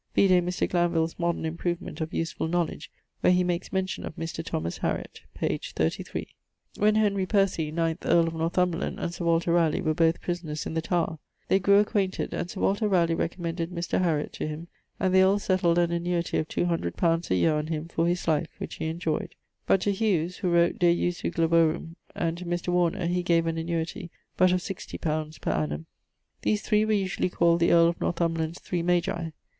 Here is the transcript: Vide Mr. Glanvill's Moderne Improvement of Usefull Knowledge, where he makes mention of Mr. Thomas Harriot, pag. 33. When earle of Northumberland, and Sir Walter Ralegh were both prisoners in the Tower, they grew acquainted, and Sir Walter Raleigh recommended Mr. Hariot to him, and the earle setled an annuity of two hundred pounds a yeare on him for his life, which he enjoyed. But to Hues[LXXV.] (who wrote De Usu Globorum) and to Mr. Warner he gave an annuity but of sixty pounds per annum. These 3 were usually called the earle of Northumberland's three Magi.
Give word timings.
Vide 0.15 0.41
Mr. 0.43 0.67
Glanvill's 0.67 1.19
Moderne 1.19 1.45
Improvement 1.45 2.01
of 2.01 2.09
Usefull 2.11 2.49
Knowledge, 2.49 2.89
where 3.19 3.31
he 3.31 3.43
makes 3.43 3.71
mention 3.71 4.03
of 4.03 4.15
Mr. 4.15 4.43
Thomas 4.43 4.79
Harriot, 4.79 5.21
pag. 5.35 5.63
33. 5.63 6.27
When 6.79 6.97
earle 6.97 8.27
of 8.27 8.33
Northumberland, 8.33 8.99
and 8.99 9.13
Sir 9.13 9.25
Walter 9.25 9.51
Ralegh 9.53 9.83
were 9.83 9.93
both 9.93 10.19
prisoners 10.19 10.65
in 10.65 10.73
the 10.73 10.81
Tower, 10.81 11.19
they 11.49 11.59
grew 11.59 11.77
acquainted, 11.77 12.33
and 12.33 12.49
Sir 12.49 12.61
Walter 12.61 12.87
Raleigh 12.87 13.13
recommended 13.13 13.69
Mr. 13.69 14.01
Hariot 14.01 14.33
to 14.33 14.47
him, 14.47 14.67
and 14.99 15.13
the 15.13 15.21
earle 15.21 15.37
setled 15.37 15.77
an 15.77 15.91
annuity 15.91 16.39
of 16.39 16.47
two 16.47 16.65
hundred 16.65 16.97
pounds 16.97 17.29
a 17.29 17.35
yeare 17.35 17.53
on 17.53 17.67
him 17.67 17.87
for 17.87 18.07
his 18.07 18.27
life, 18.27 18.47
which 18.57 18.77
he 18.77 18.87
enjoyed. 18.87 19.35
But 19.67 19.81
to 19.81 19.91
Hues[LXXV.] 19.91 20.37
(who 20.37 20.49
wrote 20.49 20.79
De 20.79 20.91
Usu 20.91 21.29
Globorum) 21.29 21.95
and 22.15 22.39
to 22.39 22.45
Mr. 22.45 22.69
Warner 22.69 23.05
he 23.05 23.21
gave 23.21 23.45
an 23.45 23.59
annuity 23.59 24.09
but 24.35 24.51
of 24.51 24.63
sixty 24.63 24.97
pounds 24.97 25.37
per 25.37 25.51
annum. 25.51 25.85
These 26.41 26.63
3 26.63 26.85
were 26.85 26.91
usually 26.93 27.29
called 27.29 27.59
the 27.59 27.71
earle 27.71 27.89
of 27.89 28.01
Northumberland's 28.01 28.57
three 28.57 28.81
Magi. 28.81 29.29